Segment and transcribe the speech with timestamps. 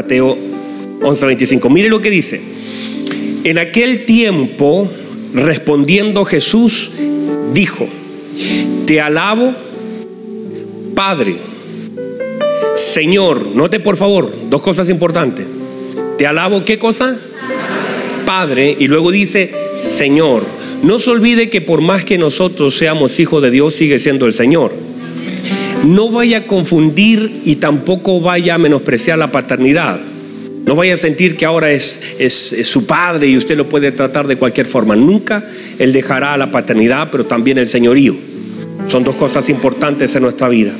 [0.00, 0.34] Mateo
[1.02, 1.68] 11:25.
[1.68, 2.40] Mire lo que dice.
[3.44, 4.88] En aquel tiempo,
[5.34, 6.92] respondiendo Jesús,
[7.52, 7.86] dijo,
[8.86, 9.54] te alabo,
[10.94, 11.36] Padre,
[12.76, 15.46] Señor, note por favor, dos cosas importantes.
[16.16, 17.18] Te alabo, ¿qué cosa?
[18.24, 20.44] Padre, y luego dice, Señor.
[20.82, 24.32] No se olvide que por más que nosotros seamos hijos de Dios, sigue siendo el
[24.32, 24.72] Señor.
[25.84, 29.98] No vaya a confundir y tampoco vaya a menospreciar la paternidad.
[30.66, 32.34] No vaya a sentir que ahora es, es,
[32.68, 34.94] su padre y usted lo puede tratar de cualquier forma.
[34.94, 35.42] Nunca
[35.78, 38.14] Él dejará la paternidad, pero también el señorío.
[38.86, 40.72] Son dos cosas importantes en nuestra vida.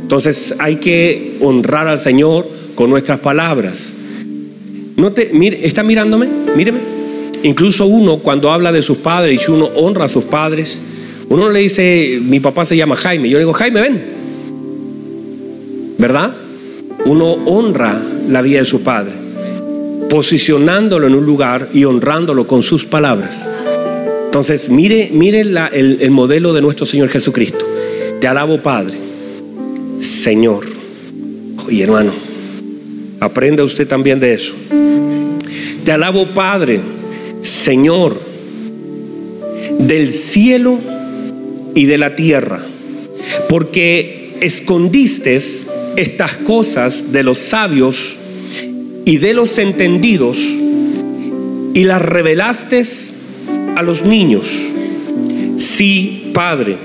[0.00, 3.92] Entonces hay que honrar al Señor con nuestras palabras.
[4.96, 6.28] No te, mire, ¿Está mirándome?
[6.56, 6.80] Míreme.
[7.44, 10.80] Incluso uno cuando habla de sus padres y uno honra a sus padres,
[11.28, 13.28] uno le dice, mi papá se llama Jaime.
[13.28, 14.11] Yo le digo, Jaime, ven.
[16.02, 16.32] ¿Verdad?
[17.04, 19.12] Uno honra la vida de su padre,
[20.10, 23.46] posicionándolo en un lugar y honrándolo con sus palabras.
[24.24, 27.64] Entonces, mire, mire el, el modelo de nuestro Señor Jesucristo.
[28.20, 28.98] Te alabo, Padre.
[30.00, 30.66] Señor.
[31.70, 32.10] Y hermano,
[33.20, 34.54] aprenda usted también de eso.
[35.84, 36.80] Te alabo, Padre,
[37.42, 38.20] Señor,
[39.78, 40.78] del cielo
[41.76, 42.60] y de la tierra,
[43.48, 45.36] porque escondiste
[45.96, 48.16] estas cosas de los sabios
[49.04, 50.38] y de los entendidos
[51.74, 52.82] y las revelaste
[53.76, 54.46] a los niños.
[55.58, 56.76] Sí, Padre,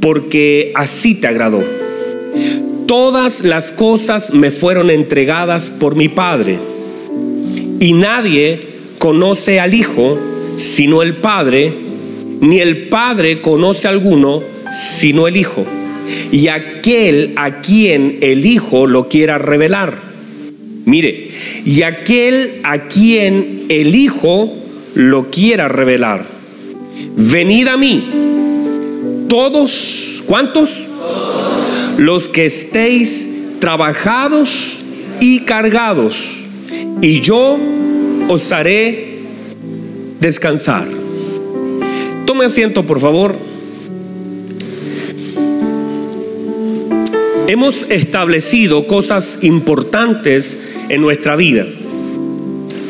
[0.00, 1.62] porque así te agradó.
[2.86, 6.58] Todas las cosas me fueron entregadas por mi Padre
[7.80, 8.60] y nadie
[8.98, 10.18] conoce al Hijo
[10.56, 11.72] sino el Padre,
[12.40, 15.66] ni el Padre conoce a alguno sino el Hijo
[16.32, 19.98] y aquel a quien el Hijo lo quiera revelar.
[20.84, 21.30] Mire,
[21.64, 24.52] y aquel a quien el Hijo
[24.94, 26.24] lo quiera revelar.
[27.16, 28.04] Venid a mí,
[29.28, 30.70] todos, ¿cuántos?
[31.98, 33.28] Los que estéis
[33.58, 34.82] trabajados
[35.20, 36.44] y cargados,
[37.00, 37.58] y yo
[38.28, 39.18] os haré
[40.20, 40.86] descansar.
[42.26, 43.36] Tome asiento, por favor.
[47.48, 50.58] Hemos establecido cosas importantes
[50.88, 51.66] en nuestra vida.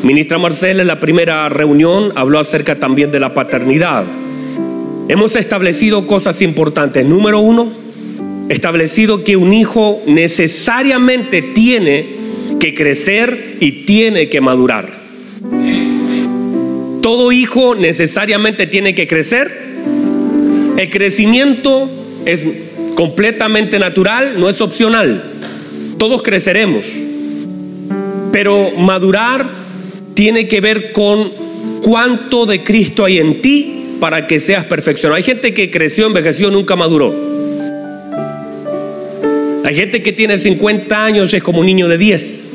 [0.03, 4.05] Ministra Marcela en la primera reunión habló acerca también de la paternidad.
[5.09, 7.05] Hemos establecido cosas importantes.
[7.05, 7.71] Número uno,
[8.49, 12.17] establecido que un hijo necesariamente tiene
[12.59, 14.91] que crecer y tiene que madurar.
[17.01, 19.51] Todo hijo necesariamente tiene que crecer.
[20.77, 21.89] El crecimiento
[22.25, 22.47] es
[22.97, 25.23] completamente natural, no es opcional.
[25.99, 26.87] Todos creceremos.
[28.31, 29.47] Pero madurar
[30.15, 31.29] tiene que ver con
[31.83, 35.15] cuánto de Cristo hay en ti para que seas perfeccionado.
[35.15, 37.13] Hay gente que creció, envejeció, nunca maduró.
[39.63, 42.47] Hay gente que tiene 50 años, es como un niño de 10.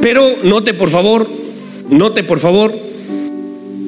[0.00, 1.28] Pero note por favor,
[1.90, 2.89] note por favor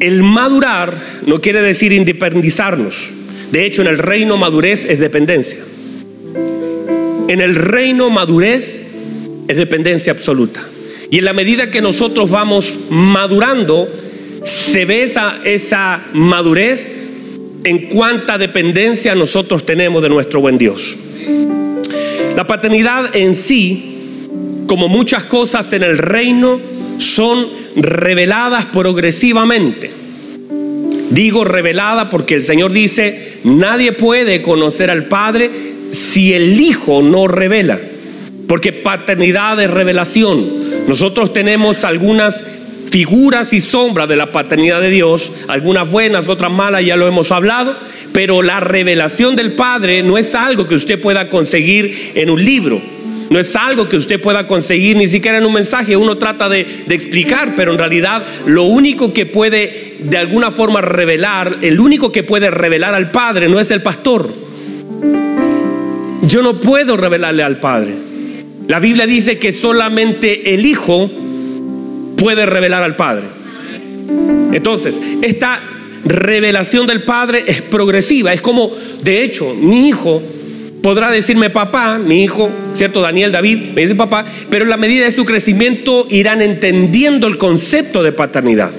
[0.01, 3.11] el madurar no quiere decir independizarnos.
[3.51, 5.59] De hecho, en el reino madurez es dependencia.
[7.29, 8.83] En el reino madurez
[9.49, 10.61] es dependencia absoluta.
[11.11, 13.89] Y en la medida que nosotros vamos madurando,
[14.43, 16.91] se ve esa, esa madurez
[17.65, 20.97] en cuánta dependencia nosotros tenemos de nuestro buen Dios.
[22.35, 23.99] La paternidad en sí,
[24.67, 26.61] como muchas cosas en el reino,
[27.03, 27.47] son
[27.77, 29.91] reveladas progresivamente.
[31.11, 35.51] Digo revelada porque el Señor dice, nadie puede conocer al Padre
[35.91, 37.79] si el Hijo no revela.
[38.49, 40.87] Porque paternidad es revelación.
[40.89, 42.43] Nosotros tenemos algunas
[42.91, 47.33] figuras y sombras de la paternidad de Dios, algunas buenas, otras malas, ya lo hemos
[47.33, 47.75] hablado,
[48.13, 52.83] pero la revelación del Padre no es algo que usted pueda conseguir en un libro.
[53.33, 55.97] No es algo que usted pueda conseguir ni siquiera en un mensaje.
[55.97, 61.57] Uno trata de, explicar, pero en realidad lo único que puede de alguna forma revelar,
[61.63, 64.31] el único que puede revelar al Padre no es el pastor.
[66.25, 67.95] Yo no puedo revelarle al Padre.
[68.69, 71.11] La Biblia dice que solamente el Hijo
[72.19, 73.25] puede revelar al Padre.
[74.53, 75.59] Entonces, esta
[76.05, 78.31] revelación del Padre es progresiva.
[78.35, 78.71] Es como,
[79.03, 80.23] de hecho, mi hijo
[80.83, 83.01] podrá decirme papá, mi hijo, ¿cierto?
[83.01, 87.39] Daniel, David, me dice papá, pero en la medida de su crecimiento irán entendiendo el
[87.39, 88.71] concepto de paternidad.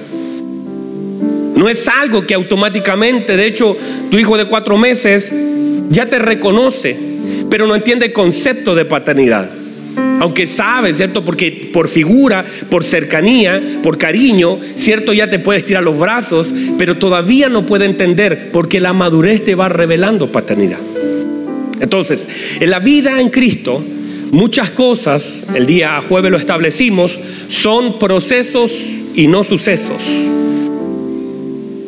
[1.56, 3.76] No es algo que automáticamente, de hecho,
[4.10, 5.32] tu hijo de cuatro meses
[5.88, 7.14] ya te reconoce
[7.50, 9.48] pero no entiende concepto de paternidad.
[10.20, 11.24] Aunque sabe, ¿cierto?
[11.24, 15.12] Porque por figura, por cercanía, por cariño, ¿cierto?
[15.12, 19.54] Ya te puedes tirar los brazos, pero todavía no puede entender porque la madurez te
[19.54, 20.78] va revelando paternidad.
[21.80, 22.28] Entonces,
[22.60, 23.82] en la vida en Cristo,
[24.30, 27.18] muchas cosas, el día jueves lo establecimos,
[27.48, 28.72] son procesos
[29.14, 30.02] y no sucesos.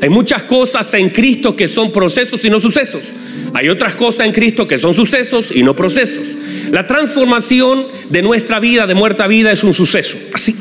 [0.02, 3.02] Hay muchas cosas en Cristo que son procesos y no sucesos.
[3.54, 6.26] Hay otras cosas en Cristo que son sucesos y no procesos.
[6.70, 10.16] La transformación de nuestra vida, de muerta a vida, es un suceso.
[10.32, 10.54] Así.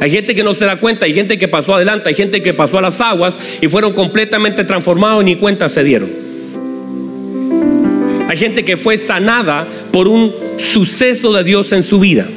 [0.00, 2.54] Hay gente que no se da cuenta, hay gente que pasó adelante, hay gente que
[2.54, 6.10] pasó a las aguas y fueron completamente transformados y ni cuenta se dieron.
[8.30, 12.28] Hay gente que fue sanada por un suceso de Dios en su vida.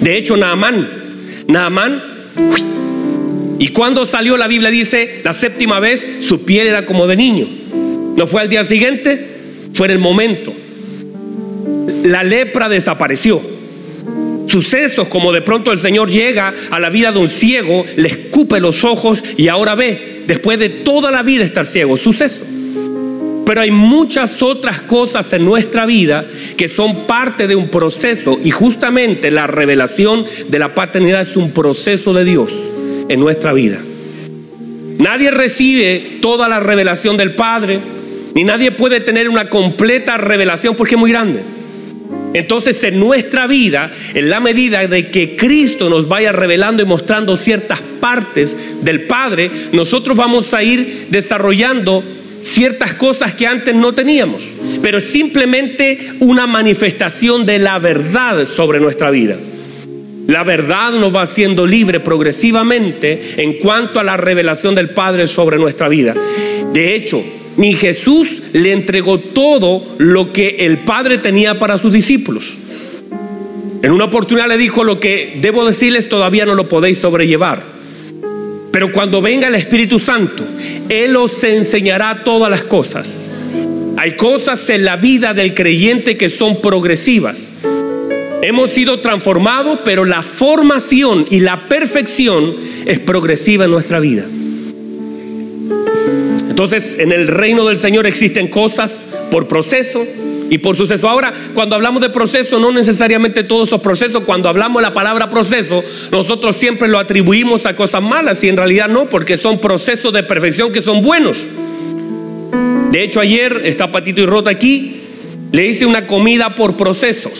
[0.00, 0.88] De hecho, Naamán,
[1.48, 2.00] Naamán,
[3.58, 7.48] y cuando salió la Biblia dice, la séptima vez, su piel era como de niño.
[8.14, 9.26] No fue al día siguiente,
[9.72, 10.52] fue en el momento.
[12.04, 13.42] La lepra desapareció.
[14.46, 18.60] Sucesos como de pronto el Señor llega a la vida de un ciego, le escupe
[18.60, 22.44] los ojos y ahora ve, después de toda la vida estar ciego, suceso.
[23.50, 26.24] Pero hay muchas otras cosas en nuestra vida
[26.56, 31.50] que son parte de un proceso y justamente la revelación de la paternidad es un
[31.50, 32.52] proceso de Dios
[33.08, 33.80] en nuestra vida.
[34.98, 37.80] Nadie recibe toda la revelación del Padre,
[38.36, 41.40] ni nadie puede tener una completa revelación porque es muy grande.
[42.34, 47.36] Entonces en nuestra vida, en la medida de que Cristo nos vaya revelando y mostrando
[47.36, 52.04] ciertas partes del Padre, nosotros vamos a ir desarrollando
[52.42, 54.42] ciertas cosas que antes no teníamos,
[54.82, 59.36] pero es simplemente una manifestación de la verdad sobre nuestra vida.
[60.26, 65.58] La verdad nos va haciendo libre progresivamente en cuanto a la revelación del Padre sobre
[65.58, 66.14] nuestra vida.
[66.72, 67.22] De hecho,
[67.56, 72.58] ni Jesús le entregó todo lo que el Padre tenía para sus discípulos.
[73.82, 77.79] En una oportunidad le dijo lo que debo decirles todavía no lo podéis sobrellevar.
[78.72, 80.46] Pero cuando venga el Espíritu Santo,
[80.88, 83.28] Él os enseñará todas las cosas.
[83.96, 87.50] Hay cosas en la vida del creyente que son progresivas.
[88.42, 92.54] Hemos sido transformados, pero la formación y la perfección
[92.86, 94.24] es progresiva en nuestra vida.
[96.48, 100.06] Entonces, en el reino del Señor existen cosas por proceso,
[100.50, 101.08] y por suceso.
[101.08, 105.82] Ahora, cuando hablamos de proceso, no necesariamente todos esos procesos, cuando hablamos la palabra proceso,
[106.10, 110.24] nosotros siempre lo atribuimos a cosas malas y en realidad no, porque son procesos de
[110.24, 111.46] perfección que son buenos.
[112.90, 115.00] De hecho, ayer está Patito y Rota aquí,
[115.52, 117.30] le hice una comida por proceso.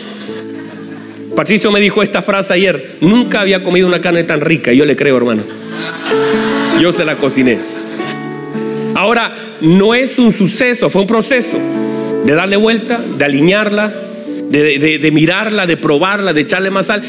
[1.35, 4.95] Patricio me dijo esta frase ayer, nunca había comido una carne tan rica, yo le
[4.95, 5.43] creo hermano.
[6.79, 7.59] Yo se la cociné.
[8.95, 11.57] Ahora, no es un suceso, fue un proceso
[12.25, 13.93] de darle vuelta, de alinearla,
[14.49, 17.01] de, mirarla, de probarla, de echarle más sal.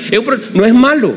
[0.54, 1.14] No es malo,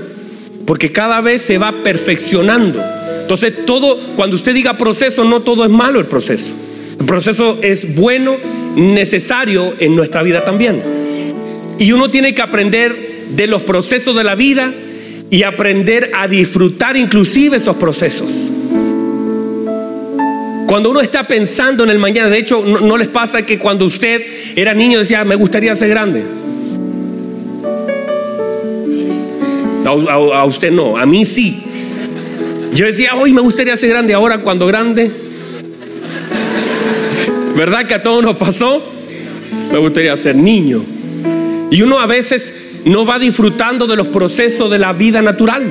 [0.66, 2.84] porque cada vez se va perfeccionando.
[3.22, 6.54] Entonces, todo, cuando usted diga proceso, no todo es malo el proceso.
[7.00, 8.38] El proceso es bueno,
[8.76, 10.82] necesario en nuestra vida también.
[11.80, 14.74] Y uno tiene que aprender de los procesos de la vida
[15.30, 18.52] y aprender a disfrutar inclusive esos procesos.
[20.68, 24.22] Cuando uno está pensando en el mañana, de hecho, no, les pasa que cuando usted
[24.56, 26.24] era niño decía, me gustaría ser grande.
[29.86, 31.64] A, usted no, a mí sí.
[32.74, 35.12] Yo decía, hoy me gustaría ser grande, ahora cuando grande.
[37.56, 38.84] ¿Verdad que a todos nos pasó?
[39.72, 40.84] Me gustaría ser niño.
[41.70, 42.54] Y uno a veces
[42.86, 45.64] no va disfrutando de los procesos de la vida natural.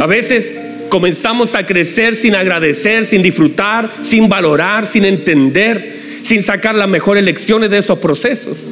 [0.00, 0.54] A veces
[0.88, 7.24] comenzamos a crecer sin agradecer, sin disfrutar, sin valorar, sin entender, sin sacar las mejores
[7.24, 8.66] lecciones de esos procesos.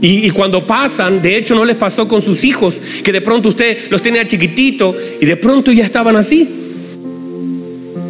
[0.00, 3.88] Y, cuando pasan, de hecho no les pasó con sus hijos, que de pronto usted
[3.88, 6.48] los tenía chiquitito y de pronto ya estaban así.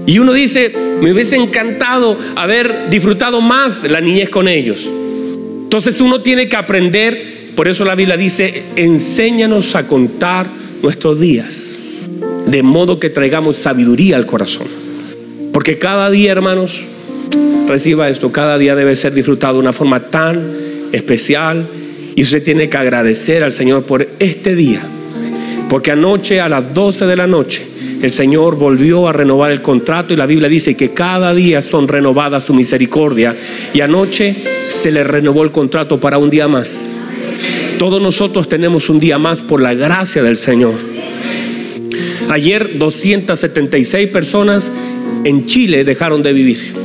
[0.06, 4.90] Y uno dice, me hubiese encantado haber disfrutado más la niñez con ellos.
[5.64, 10.46] Entonces uno tiene que aprender, por eso la Biblia dice, enséñanos a contar
[10.82, 11.81] nuestros días
[12.52, 14.66] de modo que traigamos sabiduría al corazón.
[15.54, 16.82] Porque cada día, hermanos,
[17.66, 20.52] reciba esto, cada día debe ser disfrutado de una forma tan
[20.92, 21.66] especial
[22.14, 24.82] y usted tiene que agradecer al Señor por este día.
[25.70, 27.62] Porque anoche a las 12 de la noche
[28.02, 31.88] el Señor volvió a renovar el contrato y la Biblia dice que cada día son
[31.88, 33.34] renovadas su misericordia
[33.72, 34.36] y anoche
[34.68, 37.00] se le renovó el contrato para un día más.
[37.78, 40.74] Todos nosotros tenemos un día más por la gracia del Señor.
[42.28, 44.70] Ayer 276 personas
[45.24, 46.82] en Chile dejaron de vivir.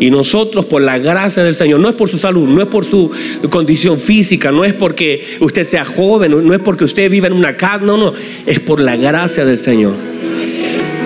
[0.00, 2.84] Y nosotros por la gracia del Señor, no es por su salud, no es por
[2.84, 3.10] su
[3.48, 7.56] condición física, no es porque usted sea joven, no es porque usted viva en una
[7.56, 8.12] casa, no, no,
[8.46, 9.94] es por la gracia del Señor.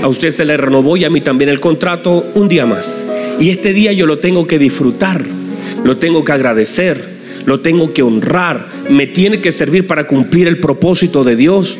[0.03, 3.07] A usted se le renovó y a mí también el contrato un día más.
[3.41, 5.25] Y este día yo lo tengo que disfrutar,
[5.85, 10.59] lo tengo que agradecer, lo tengo que honrar, me tiene que servir para cumplir el
[10.59, 11.79] propósito de Dios.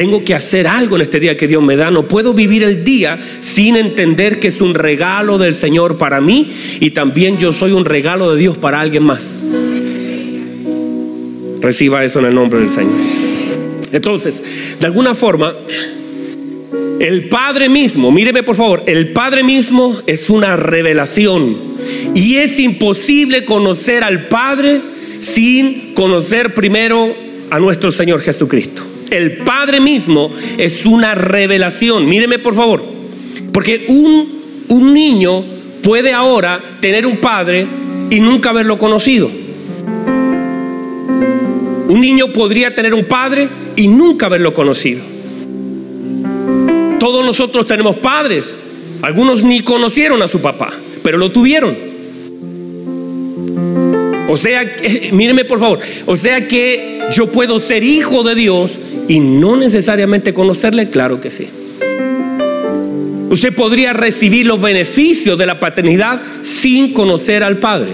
[0.00, 1.90] Tengo que hacer algo en este día que Dios me da.
[1.90, 6.50] No puedo vivir el día sin entender que es un regalo del Señor para mí
[6.80, 9.44] y también yo soy un regalo de Dios para alguien más.
[11.60, 12.94] Reciba eso en el nombre del Señor.
[13.92, 15.52] Entonces, de alguna forma,
[16.98, 21.58] el Padre mismo, míreme por favor, el Padre mismo es una revelación
[22.14, 24.80] y es imposible conocer al Padre
[25.18, 27.14] sin conocer primero
[27.50, 28.89] a nuestro Señor Jesucristo.
[29.10, 32.08] El Padre mismo es una revelación.
[32.08, 32.84] Míreme por favor.
[33.52, 35.44] Porque un, un niño
[35.82, 37.66] puede ahora tener un padre
[38.10, 39.30] y nunca haberlo conocido.
[41.88, 45.02] Un niño podría tener un padre y nunca haberlo conocido.
[47.00, 48.56] Todos nosotros tenemos padres.
[49.02, 50.70] Algunos ni conocieron a su papá,
[51.02, 51.89] pero lo tuvieron.
[54.30, 54.64] O sea,
[55.12, 60.32] míreme por favor, o sea que yo puedo ser hijo de Dios y no necesariamente
[60.32, 61.48] conocerle, claro que sí.
[63.28, 67.92] Usted podría recibir los beneficios de la paternidad sin conocer al Padre.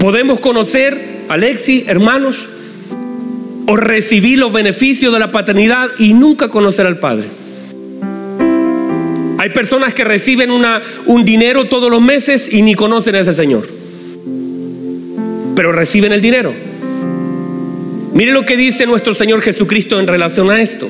[0.00, 2.48] Podemos conocer, Alexi, hermanos,
[3.66, 7.26] o recibir los beneficios de la paternidad y nunca conocer al Padre.
[9.38, 13.34] Hay personas que reciben una, un dinero todos los meses y ni conocen a ese
[13.34, 13.81] Señor.
[15.54, 16.54] Pero reciben el dinero.
[18.14, 20.88] Mire lo que dice nuestro Señor Jesucristo en relación a esto.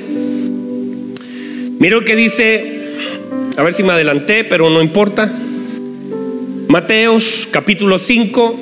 [1.79, 2.81] Mire lo que dice,
[3.57, 5.33] a ver si me adelanté, pero no importa.
[6.69, 8.61] Mateos capítulo 5,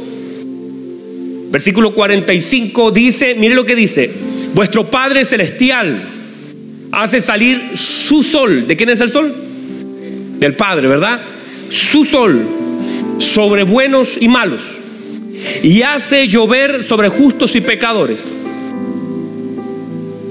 [1.51, 4.11] versículo 45 dice, mire lo que dice,
[4.55, 6.03] vuestro Padre Celestial
[6.93, 8.67] hace salir su sol.
[8.67, 9.35] ¿De quién es el sol?
[10.39, 11.21] Del Padre, ¿verdad?
[11.69, 12.41] Su sol
[13.19, 14.80] sobre buenos y malos.
[15.63, 18.21] Y hace llover sobre justos y pecadores.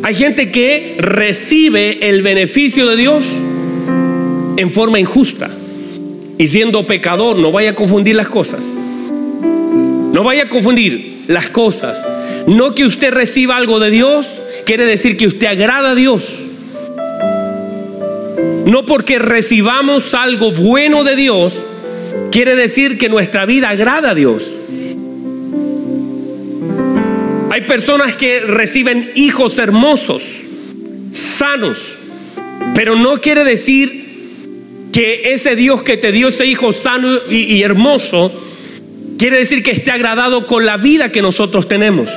[0.04, 3.38] Hay gente que recibe el beneficio de Dios
[4.58, 5.50] en forma injusta.
[6.38, 8.64] Y siendo pecador, no vaya a confundir las cosas.
[10.14, 12.02] No vaya a confundir las cosas.
[12.48, 14.26] No que usted reciba algo de Dios,
[14.66, 16.40] quiere decir que usted agrada a Dios.
[18.66, 21.66] No porque recibamos algo bueno de Dios,
[22.32, 24.44] quiere decir que nuestra vida agrada a Dios.
[27.60, 30.24] Hay personas que reciben hijos hermosos,
[31.12, 31.98] sanos,
[32.74, 38.32] pero no quiere decir que ese Dios que te dio ese hijo sano y, hermoso,
[39.18, 42.10] quiere decir que esté agradado con la vida que nosotros tenemos.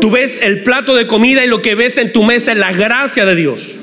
[0.00, 2.72] Tú ves el plato de comida y lo que ves en tu mesa es la
[2.72, 3.74] gracia de Dios.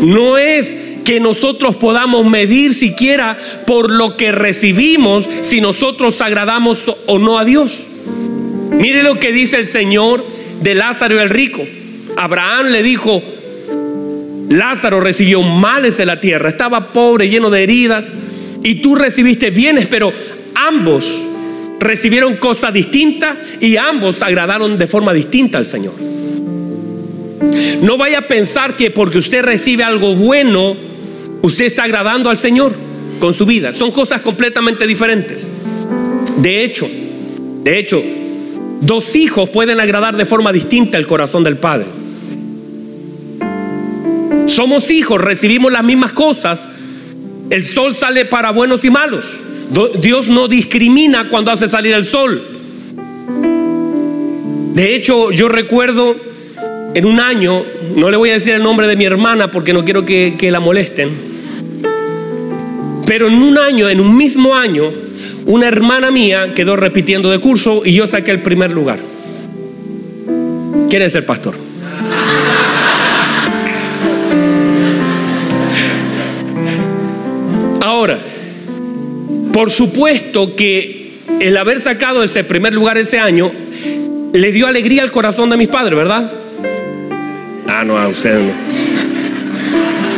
[0.00, 7.20] No es que nosotros podamos medir siquiera por lo que recibimos si nosotros agradamos o
[7.20, 7.86] no a Dios.
[8.80, 10.24] Mire lo que dice el Señor
[10.62, 11.62] de Lázaro el rico.
[12.16, 13.22] Abraham le dijo,
[14.48, 18.10] Lázaro recibió males de la tierra, estaba pobre, lleno de heridas,
[18.62, 20.10] y tú recibiste bienes, pero
[20.54, 21.26] ambos
[21.78, 25.92] recibieron cosas distintas y ambos agradaron de forma distinta al Señor.
[27.82, 30.74] No vaya a pensar que porque usted recibe algo bueno,
[31.42, 32.74] usted está agradando al Señor
[33.18, 33.74] con su vida.
[33.74, 35.46] Son cosas completamente diferentes.
[36.38, 36.88] De hecho,
[37.62, 38.02] de hecho,
[38.80, 41.86] Dos hijos pueden agradar de forma distinta el corazón del Padre.
[44.46, 46.66] Somos hijos, recibimos las mismas cosas.
[47.50, 49.38] El sol sale para buenos y malos.
[50.00, 52.42] Dios no discrimina cuando hace salir el sol.
[54.74, 56.16] De hecho, yo recuerdo
[56.94, 57.64] en un año,
[57.96, 60.50] no le voy a decir el nombre de mi hermana porque no quiero que, que
[60.50, 61.10] la molesten,
[63.06, 64.90] pero en un año, en un mismo año,
[65.50, 69.00] una hermana mía quedó repitiendo de curso y yo saqué el primer lugar.
[70.88, 71.56] ¿Quién es el pastor?
[77.80, 78.20] Ahora,
[79.52, 83.50] por supuesto que el haber sacado ese primer lugar ese año
[84.32, 86.30] le dio alegría al corazón de mis padres, ¿verdad?
[87.66, 88.52] Ah, no, a ustedes no.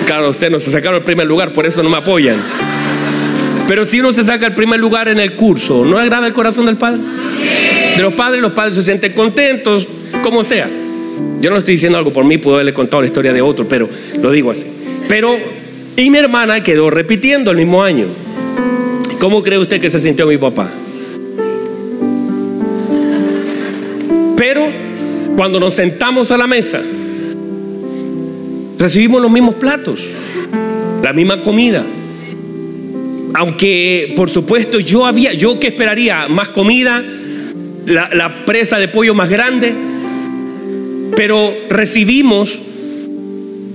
[0.05, 2.62] Claro, ustedes no se sacaron el primer lugar, por eso no me apoyan.
[3.69, 6.67] Pero si uno se saca el primer lugar en el curso, ¿no agrada el corazón
[6.67, 7.01] del Padre?
[7.97, 9.89] De los padres, los padres se sienten contentos,
[10.23, 10.69] como sea.
[11.41, 13.89] Yo no estoy diciendo algo por mí, puedo haberle contado la historia de otro, pero
[14.21, 14.67] lo digo así.
[15.09, 15.37] Pero
[15.97, 18.07] Y mi hermana quedó repitiendo el mismo año.
[19.21, 20.71] ¿Cómo cree usted que se sintió mi papá?
[24.37, 24.71] Pero
[25.37, 26.81] cuando nos sentamos a la mesa,
[28.79, 30.01] recibimos los mismos platos,
[31.03, 31.85] la misma comida.
[33.35, 37.03] Aunque, por supuesto, yo había, yo que esperaría más comida,
[37.87, 39.73] la, la presa de pollo más grande,
[41.17, 42.61] pero recibimos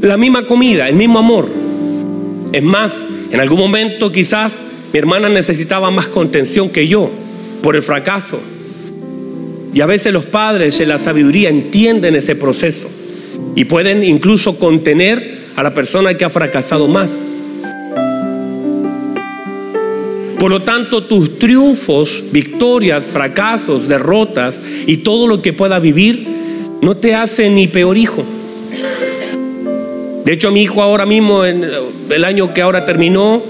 [0.01, 1.49] la misma comida, el mismo amor.
[2.53, 4.61] Es más, en algún momento quizás
[4.93, 7.11] mi hermana necesitaba más contención que yo
[7.61, 8.39] por el fracaso.
[9.73, 12.89] Y a veces los padres en la sabiduría entienden ese proceso
[13.55, 17.43] y pueden incluso contener a la persona que ha fracasado más.
[20.39, 26.27] Por lo tanto, tus triunfos, victorias, fracasos, derrotas y todo lo que pueda vivir
[26.81, 28.23] no te hace ni peor hijo.
[30.23, 31.65] De hecho, a mi hijo ahora mismo, en
[32.09, 33.41] el año que ahora terminó,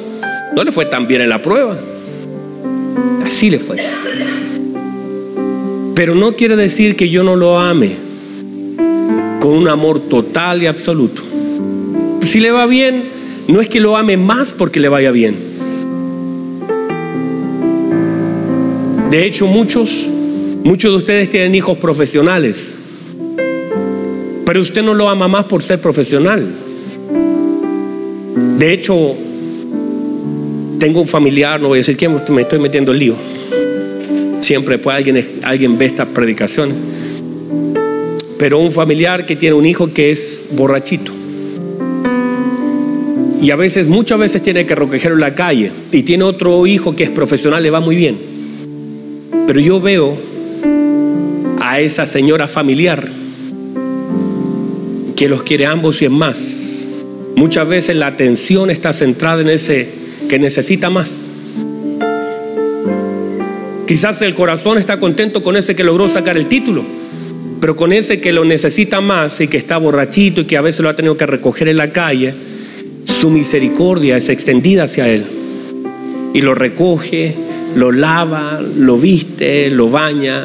[0.55, 1.77] no le fue tan bien en la prueba.
[3.25, 3.77] Así le fue.
[5.93, 7.95] Pero no quiere decir que yo no lo ame
[9.39, 11.21] con un amor total y absoluto.
[12.23, 13.09] Si le va bien,
[13.47, 15.46] no es que lo ame más porque le vaya bien.
[19.09, 20.05] De hecho, muchos,
[20.63, 22.77] muchos de ustedes tienen hijos profesionales,
[24.45, 26.45] pero usted no lo ama más por ser profesional.
[28.57, 29.15] De hecho,
[30.77, 33.15] tengo un familiar, no voy a decir quién, me estoy metiendo el lío.
[34.41, 36.77] Siempre pues alguien, alguien ve estas predicaciones.
[38.37, 41.13] Pero un familiar que tiene un hijo que es borrachito.
[43.41, 45.71] Y a veces, muchas veces tiene que recogerlo en la calle.
[45.93, 48.36] Y tiene otro hijo que es profesional, le va muy bien.
[49.47, 50.17] Pero yo veo
[51.61, 53.09] a esa señora familiar
[55.15, 56.85] que los quiere ambos y en más.
[57.37, 59.87] Muchas veces la atención está centrada en ese
[60.27, 61.29] que necesita más.
[63.87, 66.83] Quizás el corazón está contento con ese que logró sacar el título,
[67.61, 70.81] pero con ese que lo necesita más y que está borrachito y que a veces
[70.81, 72.33] lo ha tenido que recoger en la calle,
[73.05, 75.25] su misericordia es extendida hacia él.
[76.33, 77.33] Y lo recoge,
[77.77, 80.43] lo lava, lo viste, lo baña.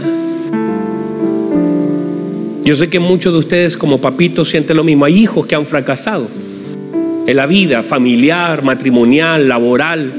[2.63, 5.07] Yo sé que muchos de ustedes como papitos sienten lo mismo.
[5.07, 6.29] Hay hijos que han fracasado
[7.27, 10.13] en la vida familiar, matrimonial, laboral.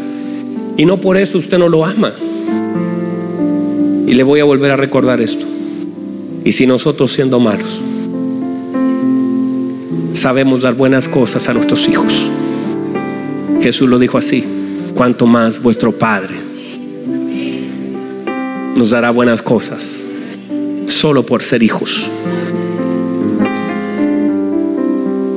[0.76, 2.12] Y no por eso usted no lo ama.
[4.08, 5.46] Y le voy a volver a recordar esto.
[6.44, 7.80] Y si nosotros siendo malos
[10.14, 12.32] sabemos dar buenas cosas a nuestros hijos,
[13.62, 14.44] Jesús lo dijo así,
[14.96, 16.53] cuanto más vuestro Padre
[18.84, 20.04] nos dará buenas cosas
[20.88, 22.04] solo por ser hijos.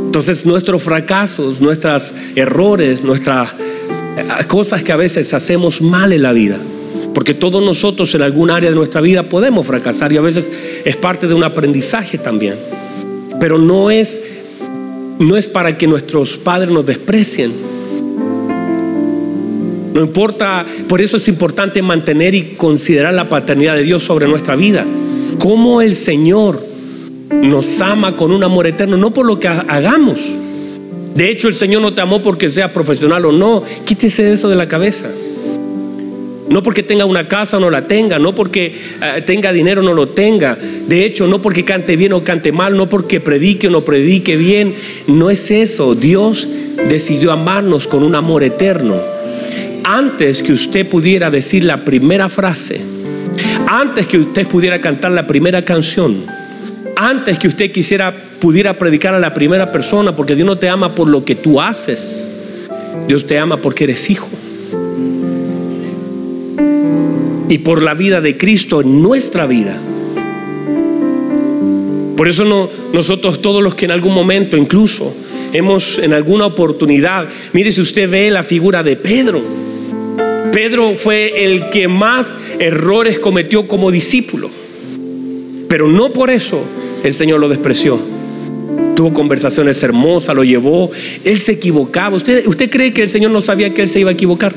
[0.06, 6.32] Entonces nuestros fracasos, nuestros errores, nuestras eh, cosas que a veces hacemos mal en la
[6.32, 6.58] vida,
[7.14, 10.50] porque todos nosotros en algún área de nuestra vida podemos fracasar y a veces
[10.84, 12.56] es parte de un aprendizaje también.
[13.38, 14.22] Pero no es,
[15.20, 17.52] no es para que nuestros padres nos desprecien.
[19.96, 24.54] No importa, por eso es importante mantener y considerar la paternidad de Dios sobre nuestra
[24.54, 24.84] vida.
[25.38, 26.62] Cómo el Señor
[27.30, 30.20] nos ama con un amor eterno, no por lo que hagamos.
[31.14, 33.62] De hecho, el Señor no te amó porque sea profesional o no.
[33.86, 35.10] Quítese eso de la cabeza.
[36.50, 39.84] No porque tenga una casa o no la tenga, no porque eh, tenga dinero o
[39.84, 40.58] no lo tenga.
[40.86, 44.36] De hecho, no porque cante bien o cante mal, no porque predique o no predique
[44.36, 44.74] bien.
[45.06, 45.94] No es eso.
[45.94, 46.46] Dios
[46.86, 49.15] decidió amarnos con un amor eterno.
[49.88, 52.80] Antes que usted pudiera decir la primera frase,
[53.68, 56.24] antes que usted pudiera cantar la primera canción,
[56.96, 60.92] antes que usted quisiera pudiera predicar a la primera persona, porque Dios no te ama
[60.92, 62.34] por lo que tú haces.
[63.06, 64.28] Dios te ama porque eres hijo
[67.48, 69.80] y por la vida de Cristo en nuestra vida.
[72.16, 75.14] Por eso no, nosotros todos los que en algún momento incluso
[75.52, 79.65] hemos en alguna oportunidad, mire si usted ve la figura de Pedro.
[80.56, 84.48] Pedro fue el que más errores cometió como discípulo.
[85.68, 86.64] Pero no por eso
[87.04, 88.00] el Señor lo despreció.
[88.94, 90.90] Tuvo conversaciones hermosas, lo llevó.
[91.24, 92.16] Él se equivocaba.
[92.16, 94.54] ¿Usted, ¿Usted cree que el Señor no sabía que él se iba a equivocar?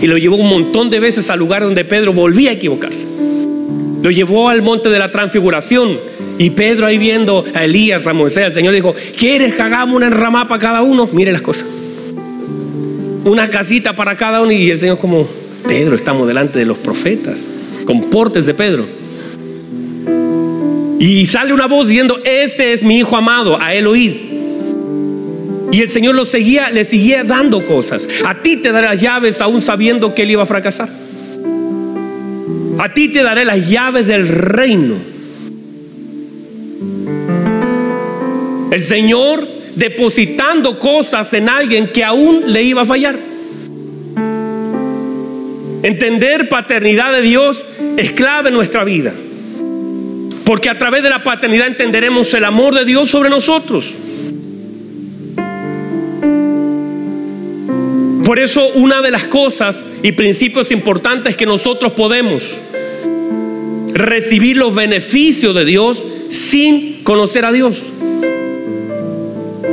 [0.00, 3.08] Y lo llevó un montón de veces al lugar donde Pedro volvía a equivocarse.
[4.04, 5.98] Lo llevó al monte de la transfiguración.
[6.38, 10.06] Y Pedro ahí viendo a Elías, a Moisés, el Señor dijo, ¿quieres que hagamos una
[10.06, 11.08] enramada para cada uno?
[11.12, 11.66] Mire las cosas.
[13.24, 14.52] Una casita para cada uno.
[14.52, 15.28] Y el Señor como,
[15.66, 17.38] Pedro, estamos delante de los profetas.
[17.84, 18.86] Comportes de Pedro.
[20.98, 24.12] Y sale una voz diciendo, este es mi hijo amado, a él oíd.
[25.72, 28.06] Y el Señor lo seguía, le seguía dando cosas.
[28.24, 30.88] A ti te daré las llaves aún sabiendo que él iba a fracasar.
[32.78, 34.96] A ti te daré las llaves del reino.
[38.70, 39.46] El Señor
[39.80, 43.18] depositando cosas en alguien que aún le iba a fallar.
[45.82, 47.66] Entender paternidad de Dios
[47.96, 49.14] es clave en nuestra vida.
[50.44, 53.94] Porque a través de la paternidad entenderemos el amor de Dios sobre nosotros.
[58.22, 62.58] Por eso una de las cosas y principios importantes que nosotros podemos
[63.94, 67.82] recibir los beneficios de Dios sin conocer a Dios.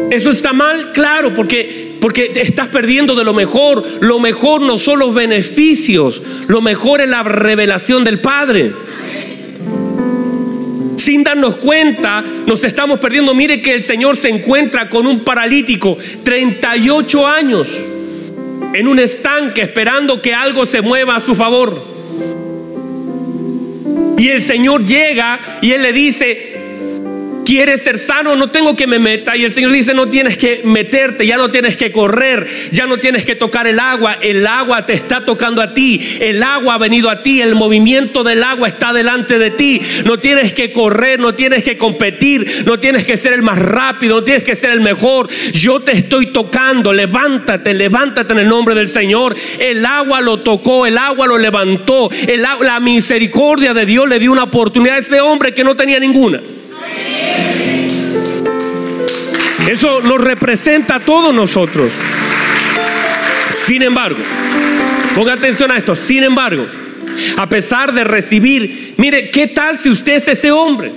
[0.10, 3.84] Eso está mal, claro, porque porque te estás perdiendo de lo mejor.
[4.02, 8.74] Lo mejor no son los beneficios, lo mejor es la revelación del Padre.
[10.96, 13.34] Sin darnos cuenta, nos estamos perdiendo.
[13.34, 17.70] Mire que el Señor se encuentra con un paralítico, 38 años,
[18.74, 21.98] en un estanque esperando que algo se mueva a su favor.
[24.18, 26.57] Y el Señor llega y Él le dice,
[27.48, 28.36] ¿Quieres ser sano?
[28.36, 29.38] No tengo que me meta.
[29.38, 32.98] Y el Señor dice, no tienes que meterte, ya no tienes que correr, ya no
[32.98, 34.18] tienes que tocar el agua.
[34.22, 36.18] El agua te está tocando a ti.
[36.20, 37.40] El agua ha venido a ti.
[37.40, 39.80] El movimiento del agua está delante de ti.
[40.04, 44.18] No tienes que correr, no tienes que competir, no tienes que ser el más rápido,
[44.18, 45.30] no tienes que ser el mejor.
[45.54, 46.92] Yo te estoy tocando.
[46.92, 49.34] Levántate, levántate en el nombre del Señor.
[49.58, 52.10] El agua lo tocó, el agua lo levantó.
[52.62, 56.42] La misericordia de Dios le dio una oportunidad a ese hombre que no tenía ninguna.
[59.68, 61.92] Eso nos representa a todos nosotros.
[63.50, 64.20] Sin embargo,
[65.14, 66.66] ponga atención a esto, sin embargo,
[67.38, 70.92] a pesar de recibir, mire, ¿qué tal si usted es ese hombre?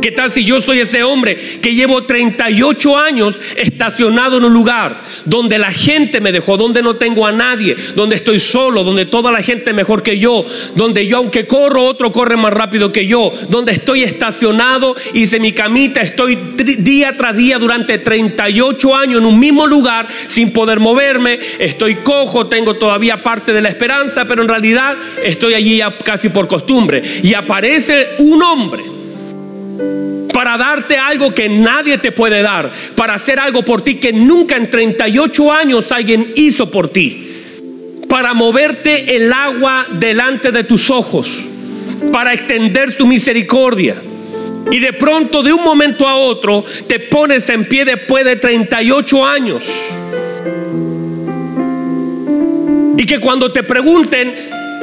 [0.00, 5.02] ¿Qué tal si yo soy ese hombre que llevo 38 años estacionado en un lugar
[5.24, 9.32] donde la gente me dejó, donde no tengo a nadie, donde estoy solo, donde toda
[9.32, 13.06] la gente es mejor que yo, donde yo aunque corro, otro corre más rápido que
[13.06, 16.38] yo, donde estoy estacionado, hice mi camita, estoy
[16.78, 22.46] día tras día durante 38 años en un mismo lugar sin poder moverme, estoy cojo,
[22.46, 27.02] tengo todavía parte de la esperanza, pero en realidad estoy allí casi por costumbre.
[27.22, 28.95] Y aparece un hombre
[30.32, 34.56] para darte algo que nadie te puede dar, para hacer algo por ti que nunca
[34.56, 37.32] en 38 años alguien hizo por ti,
[38.08, 41.48] para moverte el agua delante de tus ojos,
[42.12, 43.96] para extender su misericordia.
[44.70, 49.24] Y de pronto, de un momento a otro, te pones en pie después de 38
[49.24, 49.64] años.
[52.98, 54.34] Y que cuando te pregunten,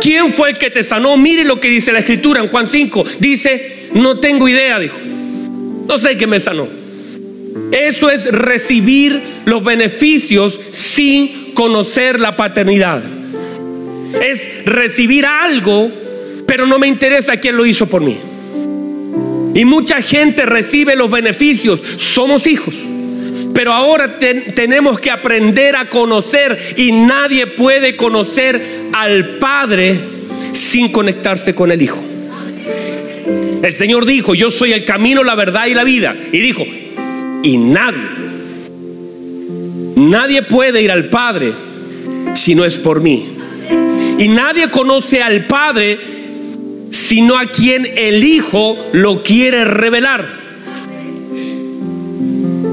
[0.02, 1.18] ¿quién fue el que te sanó?
[1.18, 3.04] Mire lo que dice la escritura en Juan 5.
[3.20, 4.98] Dice, no tengo idea, dijo.
[5.88, 6.68] No sé qué me sanó.
[7.72, 13.04] Eso es recibir los beneficios sin conocer la paternidad.
[14.22, 15.92] Es recibir algo,
[16.48, 18.18] pero no me interesa quién lo hizo por mí.
[19.56, 21.82] Y mucha gente recibe los beneficios.
[21.98, 22.76] Somos hijos.
[23.54, 28.62] Pero ahora tenemos que aprender a conocer y nadie puede conocer
[28.94, 30.00] al Padre
[30.54, 32.04] sin conectarse con el Hijo.
[33.62, 36.16] El Señor dijo, yo soy el camino, la verdad y la vida.
[36.32, 36.66] Y dijo,
[37.44, 38.00] y nadie,
[39.96, 41.54] nadie puede ir al Padre
[42.34, 43.30] si no es por mí.
[44.18, 46.00] Y nadie conoce al Padre
[46.90, 50.43] sino a quien el Hijo lo quiere revelar.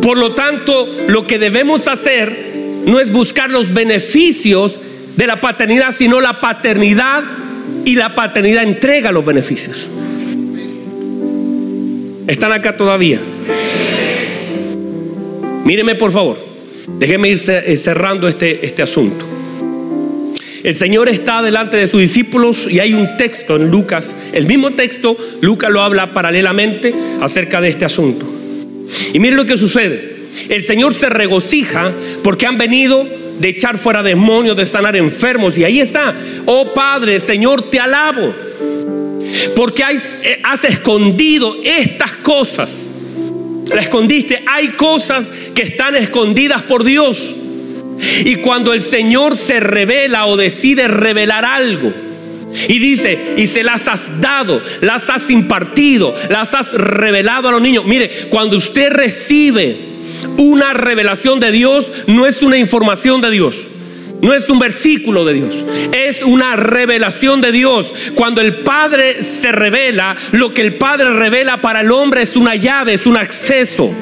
[0.03, 2.51] Por lo tanto, lo que debemos hacer
[2.87, 4.81] no es buscar los beneficios
[5.17, 7.23] de la paternidad, sino la paternidad
[7.85, 9.89] y la paternidad entrega los beneficios.
[12.27, 13.21] ¿Están acá todavía?
[15.65, 16.39] Míreme por favor.
[16.99, 19.27] Déjeme ir eh, cerrando este, este asunto.
[20.63, 24.73] El Señor está delante de sus discípulos y hay un texto en Lucas, el mismo
[24.73, 28.30] texto, Lucas lo habla paralelamente acerca de este asunto.
[29.13, 30.21] Y mire lo que sucede.
[30.49, 33.07] El Señor se regocija porque han venido
[33.39, 35.57] de echar fuera demonios, de sanar enfermos.
[35.59, 36.15] Y ahí está,
[36.47, 38.35] oh Padre, Señor, te alabo
[39.55, 42.89] porque eh, has escondido estas cosas.
[43.73, 44.43] La escondiste.
[44.47, 47.37] Hay cosas que están escondidas por Dios.
[48.25, 51.93] Y cuando el Señor se revela o decide revelar algo,
[52.69, 57.63] y dice, y se las has dado, las has impartido, las has revelado a los
[57.63, 57.85] niños.
[57.85, 59.91] Mire, cuando usted recibe
[60.37, 63.70] una revelación de Dios, no es una información de Dios.
[64.23, 67.93] No es un versículo de Dios, es una revelación de Dios.
[68.15, 72.55] Cuando el Padre se revela, lo que el Padre revela para el hombre es una
[72.55, 73.95] llave, es un acceso.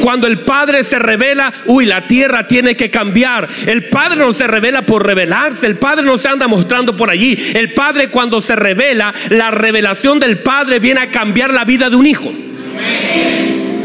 [0.00, 3.48] Cuando el Padre se revela, uy, la tierra tiene que cambiar.
[3.66, 7.36] El Padre no se revela por revelarse, el Padre no se anda mostrando por allí.
[7.54, 11.96] El Padre cuando se revela, la revelación del Padre viene a cambiar la vida de
[11.96, 12.32] un hijo.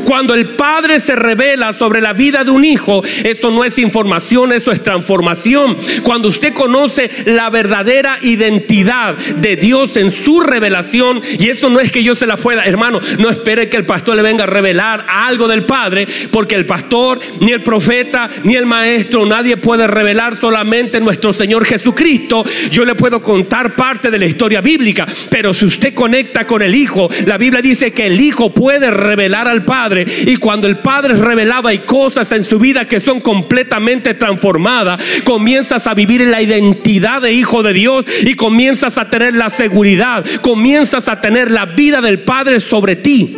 [0.05, 4.53] Cuando el Padre se revela sobre la vida de un hijo, eso no es información,
[4.53, 5.75] eso es transformación.
[6.03, 11.91] Cuando usted conoce la verdadera identidad de Dios en su revelación, y eso no es
[11.91, 15.05] que yo se la pueda, hermano, no espere que el pastor le venga a revelar
[15.09, 20.35] algo del Padre, porque el pastor, ni el profeta, ni el maestro, nadie puede revelar
[20.35, 22.45] solamente nuestro Señor Jesucristo.
[22.69, 26.75] Yo le puedo contar parte de la historia bíblica, pero si usted conecta con el
[26.75, 31.13] Hijo, la Biblia dice que el Hijo puede revelar al Padre y cuando el Padre
[31.13, 35.01] es revelado hay cosas en su vida que son completamente transformadas.
[35.23, 39.49] Comienzas a vivir en la identidad de hijo de Dios y comienzas a tener la
[39.49, 40.25] seguridad.
[40.41, 43.35] Comienzas a tener la vida del Padre sobre ti.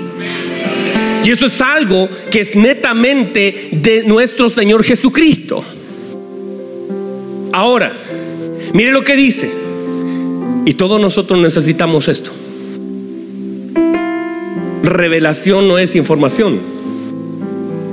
[1.23, 5.63] Y eso es algo que es netamente de nuestro Señor Jesucristo.
[7.51, 7.91] Ahora,
[8.73, 9.51] mire lo que dice.
[10.65, 12.31] Y todos nosotros necesitamos esto.
[14.87, 16.59] Revelación no es información.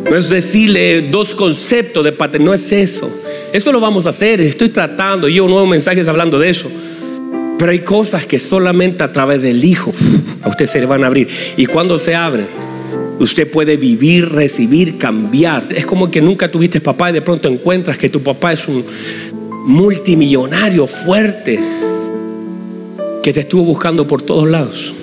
[0.09, 3.11] No es decirle dos conceptos de paternidad, no es eso.
[3.53, 6.71] Eso lo vamos a hacer, estoy tratando, yo nuevos mensajes hablando de eso.
[7.59, 9.93] Pero hay cosas que solamente a través del Hijo
[10.43, 11.29] a usted se le van a abrir.
[11.57, 12.47] Y cuando se abren,
[13.19, 15.67] usted puede vivir, recibir, cambiar.
[15.71, 18.85] Es como que nunca tuviste papá y de pronto encuentras que tu papá es un
[19.67, 21.59] multimillonario fuerte
[23.21, 24.95] que te estuvo buscando por todos lados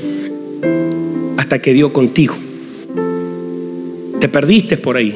[1.60, 2.36] que dio contigo.
[4.20, 5.16] Te perdiste por ahí.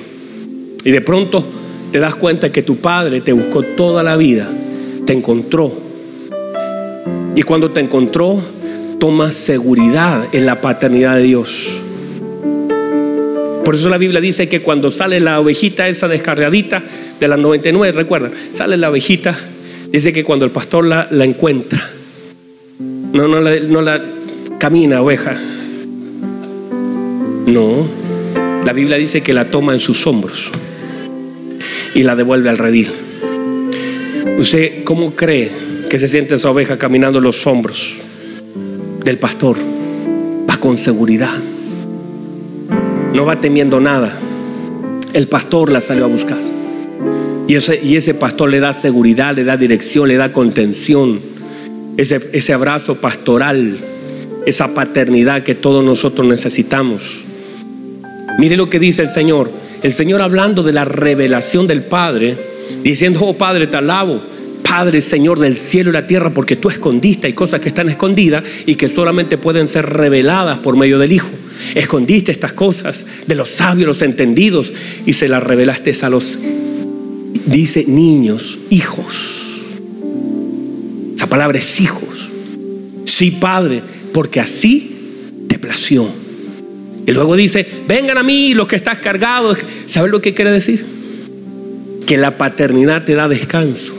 [0.83, 1.45] Y de pronto
[1.91, 4.49] te das cuenta que tu padre te buscó toda la vida,
[5.05, 5.71] te encontró.
[7.35, 8.39] Y cuando te encontró,
[8.99, 11.81] tomas seguridad en la paternidad de Dios.
[13.63, 16.83] Por eso la Biblia dice que cuando sale la ovejita esa descarriadita
[17.19, 19.35] de las 99, recuerdan, sale la ovejita,
[19.91, 21.81] dice que cuando el pastor la, la encuentra,
[23.11, 24.03] no, no, no la
[24.59, 25.35] camina oveja,
[27.47, 27.85] no,
[28.65, 30.51] la Biblia dice que la toma en sus hombros
[31.93, 32.89] y la devuelve al redil.
[34.39, 35.51] ¿Usted cómo cree
[35.89, 37.97] que se siente esa oveja caminando en los hombros
[39.03, 39.57] del pastor?
[40.49, 41.35] Va con seguridad.
[43.13, 44.19] No va temiendo nada.
[45.13, 46.39] El pastor la salió a buscar.
[47.47, 51.21] Y ese, y ese pastor le da seguridad, le da dirección, le da contención.
[51.97, 53.77] Ese, ese abrazo pastoral,
[54.47, 57.24] esa paternidad que todos nosotros necesitamos.
[58.37, 59.51] Mire lo que dice el Señor.
[59.81, 62.37] El Señor hablando de la revelación del Padre,
[62.83, 64.21] diciendo, oh Padre, te alabo.
[64.67, 68.43] Padre, Señor del cielo y la tierra, porque tú escondiste, hay cosas que están escondidas
[68.65, 71.29] y que solamente pueden ser reveladas por medio del Hijo.
[71.75, 74.73] Escondiste estas cosas de los sabios, los entendidos,
[75.05, 76.39] y se las revelaste a los,
[77.45, 79.15] dice, niños, hijos.
[81.15, 82.29] Esa palabra es hijos.
[83.05, 86.24] Sí, Padre, porque así te plació.
[87.07, 89.57] Y luego dice, vengan a mí los que estás cargados.
[89.85, 90.83] ¿Sabes lo que quiere decir?
[92.05, 93.93] Que la paternidad te da descanso.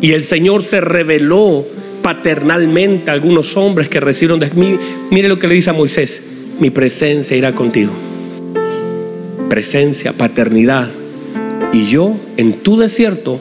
[0.00, 1.66] Y el Señor se reveló
[2.02, 4.78] paternalmente a algunos hombres que recibieron de mí.
[5.10, 6.22] Mire lo que le dice a Moisés,
[6.60, 7.92] mi presencia irá contigo.
[9.48, 10.88] Presencia, paternidad.
[11.72, 13.40] Y yo en tu desierto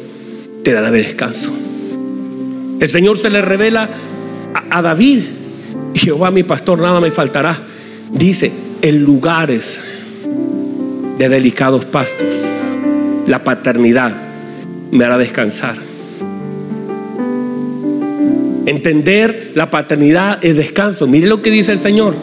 [0.64, 1.54] te daré descanso.
[2.80, 3.90] El Señor se le revela
[4.56, 5.22] a, David,
[5.94, 7.58] Jehová mi pastor, nada me faltará.
[8.12, 9.82] Dice, en lugares
[11.18, 12.28] de delicados pastos,
[13.28, 14.16] la paternidad
[14.92, 15.76] me hará descansar.
[18.66, 21.06] Entender la paternidad es descanso.
[21.08, 22.16] Mire lo que dice el Señor.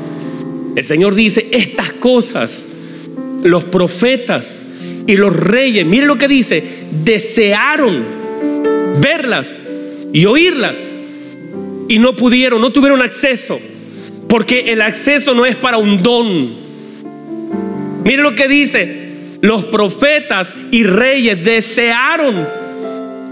[0.74, 2.64] El Señor dice, estas cosas,
[3.44, 4.62] los profetas
[5.06, 6.64] y los reyes, mire lo que dice,
[7.04, 8.02] desearon
[9.00, 9.60] verlas
[10.12, 10.78] y oírlas
[11.88, 13.60] y no pudieron, no tuvieron acceso,
[14.28, 16.54] porque el acceso no es para un don.
[18.04, 19.02] Mire lo que dice,
[19.40, 22.46] los profetas y reyes desearon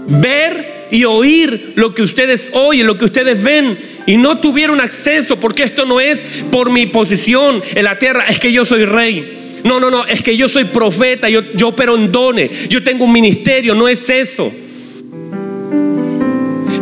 [0.07, 5.39] ver y oír lo que ustedes oyen, lo que ustedes ven, y no tuvieron acceso,
[5.39, 9.37] porque esto no es por mi posición en la tierra, es que yo soy rey.
[9.63, 13.11] No, no, no, es que yo soy profeta, yo, yo en dones, yo tengo un
[13.11, 14.51] ministerio, no es eso.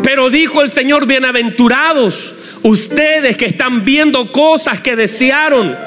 [0.09, 5.77] Pero dijo el Señor, bienaventurados ustedes que están viendo cosas que desearon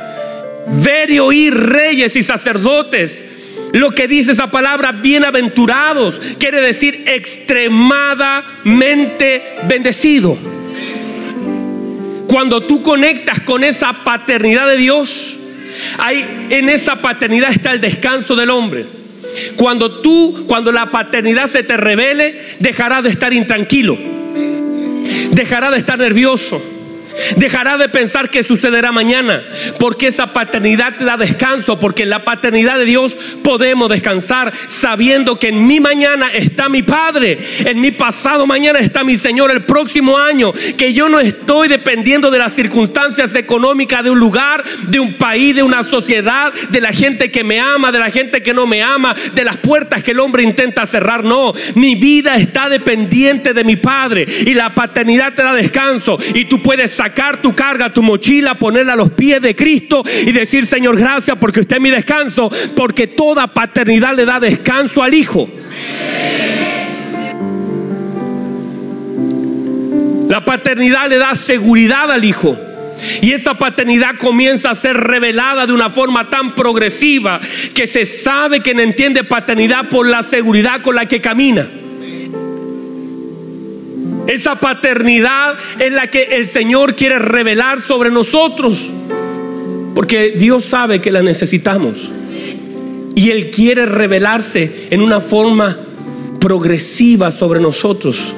[0.80, 3.24] ver y oír reyes y sacerdotes.
[3.72, 10.38] Lo que dice esa palabra, bienaventurados, quiere decir extremadamente bendecido.
[12.28, 15.40] Cuando tú conectas con esa paternidad de Dios,
[15.98, 19.01] ahí en esa paternidad está el descanso del hombre.
[19.56, 23.98] Cuando tú, cuando la paternidad se te revele, dejarás de estar intranquilo,
[25.32, 26.71] dejará de estar nervioso
[27.36, 29.42] Dejará de pensar que sucederá mañana,
[29.78, 35.38] porque esa paternidad te da descanso, porque en la paternidad de Dios podemos descansar sabiendo
[35.38, 39.64] que en mi mañana está mi Padre, en mi pasado mañana está mi Señor, el
[39.64, 45.00] próximo año, que yo no estoy dependiendo de las circunstancias económicas de un lugar, de
[45.00, 48.54] un país, de una sociedad, de la gente que me ama, de la gente que
[48.54, 52.68] no me ama, de las puertas que el hombre intenta cerrar, no, mi vida está
[52.68, 57.54] dependiente de mi Padre y la paternidad te da descanso y tú puedes sacar tu
[57.54, 61.76] carga, tu mochila, ponerla a los pies de Cristo y decir, Señor, gracias porque usted
[61.76, 65.48] es mi descanso, porque toda paternidad le da descanso al Hijo.
[70.28, 72.58] La paternidad le da seguridad al Hijo.
[73.20, 77.40] Y esa paternidad comienza a ser revelada de una forma tan progresiva
[77.74, 81.68] que se sabe que no entiende paternidad por la seguridad con la que camina.
[84.26, 88.90] Esa paternidad es la que el Señor quiere revelar sobre nosotros.
[89.94, 92.10] Porque Dios sabe que la necesitamos.
[93.14, 95.76] Y Él quiere revelarse en una forma
[96.40, 98.34] progresiva sobre nosotros.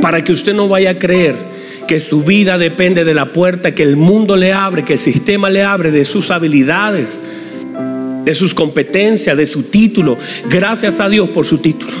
[0.00, 1.34] Para que usted no vaya a creer
[1.88, 5.50] que su vida depende de la puerta que el mundo le abre, que el sistema
[5.50, 7.18] le abre, de sus habilidades,
[8.24, 10.16] de sus competencias, de su título.
[10.48, 11.92] Gracias a Dios por su título.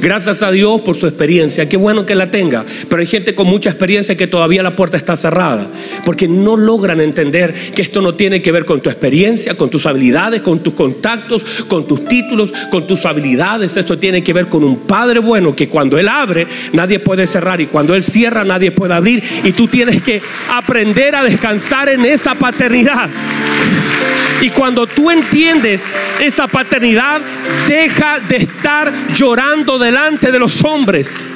[0.00, 1.68] Gracias a Dios por su experiencia.
[1.68, 2.64] Qué bueno que la tenga.
[2.88, 5.66] Pero hay gente con mucha experiencia que todavía la puerta está cerrada.
[6.06, 9.86] Porque no logran entender que esto no tiene que ver con tu experiencia, con tus
[9.86, 13.76] habilidades, con tus contactos, con tus títulos, con tus habilidades.
[13.76, 17.60] Esto tiene que ver con un Padre bueno que cuando Él abre, nadie puede cerrar.
[17.60, 19.20] Y cuando Él cierra, nadie puede abrir.
[19.42, 23.10] Y tú tienes que aprender a descansar en esa paternidad.
[24.40, 25.82] Y cuando tú entiendes
[26.20, 27.20] esa paternidad,
[27.66, 31.26] deja de estar llorando delante de los hombres.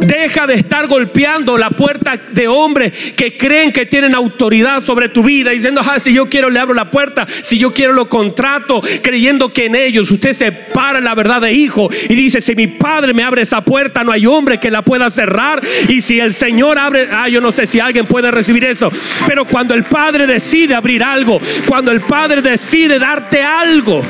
[0.00, 5.22] Deja de estar golpeando la puerta de hombres que creen que tienen autoridad sobre tu
[5.22, 8.82] vida, diciendo, ah, si yo quiero le abro la puerta, si yo quiero lo contrato,
[9.02, 11.88] creyendo que en ellos usted se para la verdad de hijo.
[12.08, 15.10] Y dice, si mi padre me abre esa puerta, no hay hombre que la pueda
[15.10, 15.62] cerrar.
[15.88, 18.90] Y si el Señor abre, ah, yo no sé si alguien puede recibir eso,
[19.26, 24.02] pero cuando el Padre decide abrir algo, cuando el Padre decide darte algo,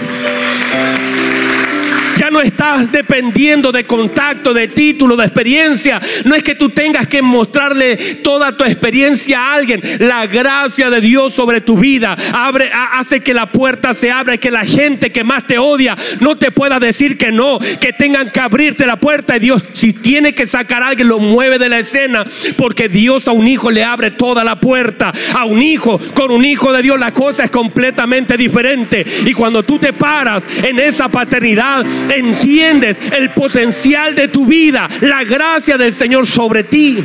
[2.16, 6.00] ya no estás dependiendo de contacto, de título, de experiencia.
[6.24, 9.80] No es que tú tengas que mostrarle toda tu experiencia a alguien.
[10.00, 14.38] La gracia de Dios sobre tu vida abre, hace que la puerta se abra y
[14.38, 18.30] que la gente que más te odia no te pueda decir que no, que tengan
[18.30, 19.36] que abrirte la puerta.
[19.36, 22.24] Y Dios, si tiene que sacar a alguien, lo mueve de la escena.
[22.56, 25.12] Porque Dios a un hijo le abre toda la puerta.
[25.34, 29.04] A un hijo, con un hijo de Dios, la cosa es completamente diferente.
[29.24, 35.24] Y cuando tú te paras en esa paternidad, entiendes el potencial de tu vida, la
[35.24, 37.04] gracia del Señor sobre ti.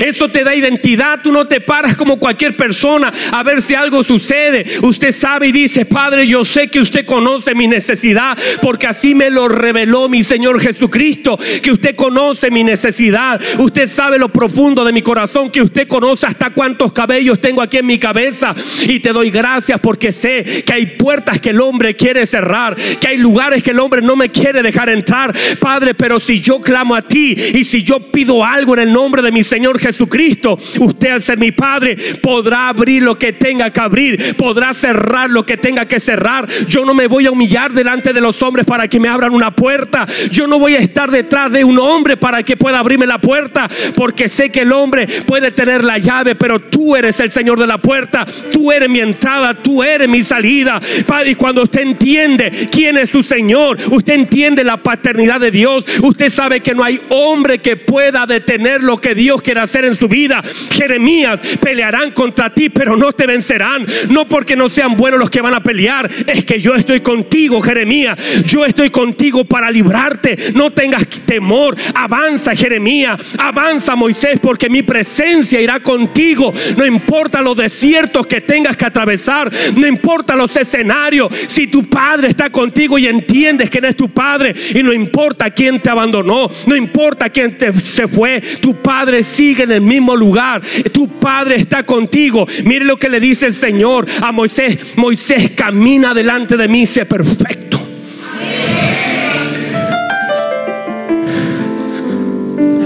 [0.00, 1.20] Eso te da identidad.
[1.22, 4.64] Tú no te paras como cualquier persona a ver si algo sucede.
[4.82, 9.30] Usted sabe y dice, Padre, yo sé que usted conoce mi necesidad porque así me
[9.30, 13.40] lo reveló mi Señor Jesucristo, que usted conoce mi necesidad.
[13.58, 17.76] Usted sabe lo profundo de mi corazón, que usted conoce hasta cuántos cabellos tengo aquí
[17.76, 18.54] en mi cabeza.
[18.82, 23.08] Y te doy gracias porque sé que hay puertas que el hombre quiere cerrar, que
[23.08, 25.34] hay lugares que el hombre no me quiere dejar entrar.
[25.58, 29.22] Padre, pero si yo clamo a ti y si yo pido algo en el nombre
[29.22, 33.70] de mi Señor Jesucristo, Jesucristo, usted al ser mi Padre podrá abrir lo que tenga
[33.70, 36.48] que abrir, podrá cerrar lo que tenga que cerrar.
[36.66, 39.50] Yo no me voy a humillar delante de los hombres para que me abran una
[39.50, 40.06] puerta.
[40.30, 43.68] Yo no voy a estar detrás de un hombre para que pueda abrirme la puerta,
[43.96, 47.66] porque sé que el hombre puede tener la llave, pero tú eres el Señor de
[47.66, 50.80] la puerta, tú eres mi entrada, tú eres mi salida.
[51.06, 55.84] Padre, y cuando usted entiende quién es su Señor, usted entiende la paternidad de Dios,
[56.02, 59.96] usted sabe que no hay hombre que pueda detener lo que Dios quiere hacer en
[59.96, 60.42] su vida.
[60.72, 63.86] Jeremías, pelearán contra ti, pero no te vencerán.
[64.08, 67.60] No porque no sean buenos los que van a pelear, es que yo estoy contigo,
[67.60, 68.18] Jeremías.
[68.44, 70.52] Yo estoy contigo para librarte.
[70.54, 71.76] No tengas temor.
[71.94, 73.18] Avanza, Jeremías.
[73.38, 76.52] Avanza, Moisés, porque mi presencia irá contigo.
[76.76, 79.50] No importa los desiertos que tengas que atravesar.
[79.76, 81.32] No importa los escenarios.
[81.46, 85.80] Si tu padre está contigo y entiendes que eres tu padre y no importa quién
[85.80, 90.62] te abandonó, no importa quién te se fue, tu padre sigue el mismo lugar.
[90.92, 92.46] Tu Padre está contigo.
[92.64, 94.78] Mire lo que le dice el Señor a Moisés.
[94.96, 97.80] Moisés camina delante de mí, sé perfecto.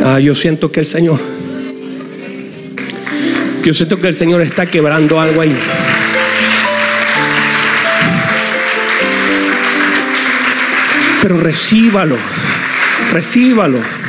[0.06, 1.18] Ah, yo siento que el Señor,
[3.62, 5.56] yo siento que el Señor está quebrando algo ahí.
[11.22, 12.18] Pero recíbalo,
[13.14, 14.03] recíbalo.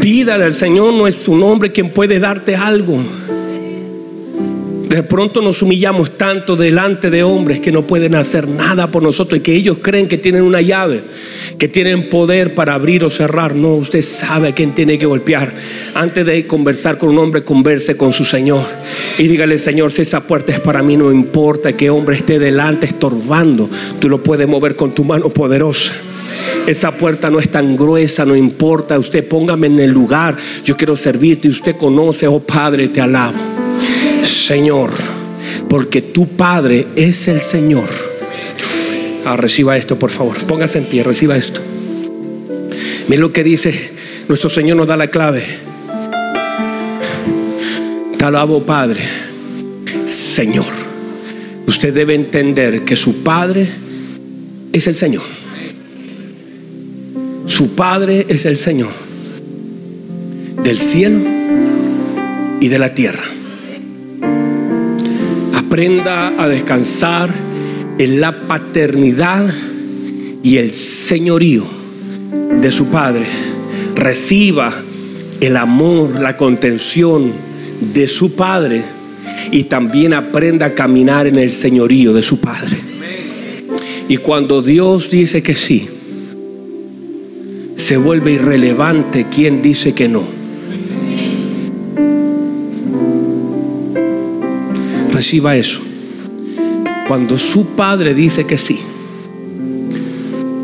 [0.00, 3.02] Pídale al Señor, no es su nombre quien puede darte algo.
[4.92, 9.38] De pronto nos humillamos tanto delante de hombres que no pueden hacer nada por nosotros
[9.38, 11.00] y que ellos creen que tienen una llave,
[11.56, 13.54] que tienen poder para abrir o cerrar.
[13.54, 15.54] No, usted sabe a quién tiene que golpear.
[15.94, 18.66] Antes de conversar con un hombre, converse con su Señor
[19.16, 22.84] y dígale, Señor, si esa puerta es para mí, no importa que hombre esté delante
[22.84, 25.94] estorbando, tú lo puedes mover con tu mano poderosa.
[26.66, 28.98] Esa puerta no es tan gruesa, no importa.
[28.98, 30.36] Usted póngame en el lugar.
[30.64, 31.48] Yo quiero servirte.
[31.48, 33.38] Usted conoce, oh Padre, te alabo.
[34.22, 34.90] Señor,
[35.68, 37.88] porque tu Padre es el Señor.
[39.24, 40.36] Ah, reciba esto, por favor.
[40.46, 41.60] Póngase en pie, reciba esto.
[43.08, 43.92] Mira lo que dice.
[44.28, 45.44] Nuestro Señor nos da la clave.
[48.16, 49.00] Te alabo, Padre.
[50.06, 50.66] Señor.
[51.66, 53.68] Usted debe entender que su Padre
[54.72, 55.41] es el Señor.
[57.62, 58.90] Su Padre es el Señor
[60.64, 61.20] del cielo
[62.60, 63.22] y de la tierra.
[65.54, 67.30] Aprenda a descansar
[68.00, 69.48] en la paternidad
[70.42, 71.64] y el señorío
[72.60, 73.26] de su Padre.
[73.94, 74.72] Reciba
[75.40, 77.30] el amor, la contención
[77.94, 78.82] de su Padre
[79.52, 82.76] y también aprenda a caminar en el señorío de su Padre.
[84.08, 85.88] Y cuando Dios dice que sí,
[87.82, 90.24] se vuelve irrelevante quien dice que no.
[95.10, 95.80] Reciba eso.
[97.08, 98.78] Cuando su padre dice que sí,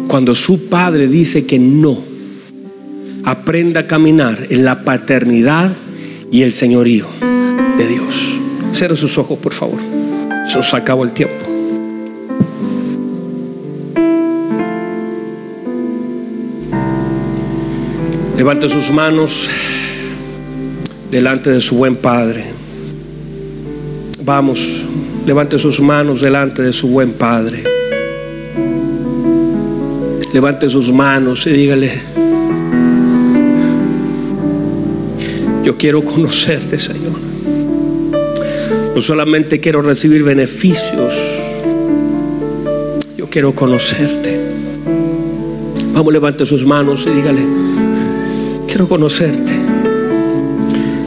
[0.07, 1.99] cuando su padre dice que no,
[3.25, 5.73] aprenda a caminar en la paternidad
[6.31, 7.09] y el señorío
[7.77, 8.15] de Dios.
[8.71, 9.81] Cierre sus ojos, por favor.
[10.47, 11.48] Se nos acabó el tiempo.
[18.39, 19.49] Levante sus manos
[21.11, 22.45] delante de su buen Padre.
[24.25, 24.85] Vamos,
[25.27, 27.65] levante sus manos delante de su buen Padre.
[30.33, 31.91] Levante sus manos y dígale,
[35.65, 37.19] yo quiero conocerte, Señor.
[38.95, 41.13] No solamente quiero recibir beneficios,
[43.17, 44.39] yo quiero conocerte.
[45.93, 47.43] Vamos, levante sus manos y dígale,
[48.87, 49.53] conocerte.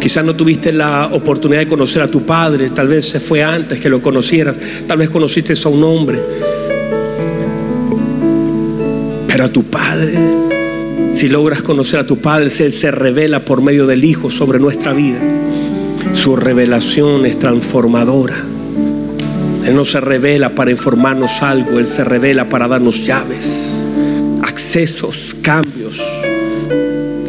[0.02, 3.80] Quizás no tuviste la oportunidad de conocer a tu padre, tal vez se fue antes
[3.80, 4.58] que lo conocieras,
[4.88, 6.20] tal vez conociste a un hombre.
[9.28, 10.14] Pero a tu padre,
[11.14, 14.60] si logras conocer a tu padre, si Él se revela por medio del Hijo sobre
[14.60, 15.20] nuestra vida,
[16.14, 18.38] su revelación es transformadora.
[19.66, 23.84] Él no se revela para informarnos algo, Él se revela para darnos llaves,
[24.42, 26.21] accesos, cambios.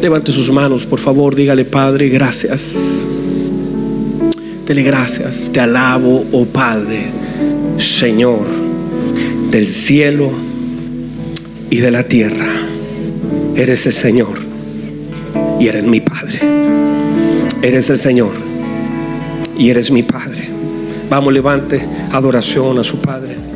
[0.03, 3.07] Levante sus manos, por favor, dígale, Padre, gracias.
[4.67, 7.05] Dele gracias, te alabo, oh Padre,
[7.77, 8.45] Señor
[9.49, 10.29] del cielo
[11.69, 12.53] y de la tierra.
[13.55, 14.39] Eres el Señor
[15.61, 16.41] y eres mi Padre.
[17.61, 18.33] Eres el Señor
[19.57, 20.49] y eres mi Padre.
[21.09, 21.81] Vamos, levante
[22.11, 23.52] adoración a su Padre.